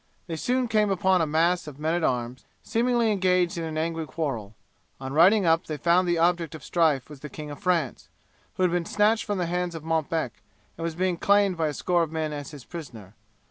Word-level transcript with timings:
They 0.25 0.35
soon 0.35 0.67
came 0.67 0.89
upon 0.89 1.21
a 1.21 1.27
mass 1.27 1.67
of 1.67 1.77
men 1.77 1.93
at 1.93 2.03
arms, 2.03 2.47
seemingly 2.63 3.11
engaged 3.11 3.55
in 3.59 3.63
an 3.65 3.77
angry 3.77 4.07
quarrel. 4.07 4.55
On 4.99 5.13
riding 5.13 5.45
up 5.45 5.67
they 5.67 5.77
found 5.77 6.07
that 6.07 6.13
the 6.13 6.17
object 6.17 6.55
of 6.55 6.63
strife 6.63 7.07
was 7.07 7.19
the 7.19 7.29
King 7.29 7.51
of 7.51 7.59
France, 7.59 8.09
who 8.55 8.63
had 8.63 8.71
been 8.71 8.85
snatched 8.85 9.25
from 9.25 9.37
the 9.37 9.45
hands 9.45 9.75
of 9.75 9.83
Montbec, 9.83 10.41
and 10.75 10.83
was 10.83 10.95
being 10.95 11.17
claimed 11.17 11.55
by 11.55 11.67
a 11.67 11.73
score 11.75 12.01
of 12.01 12.11
men 12.11 12.33
as 12.33 12.49
his 12.49 12.65
prisoner. 12.65 13.13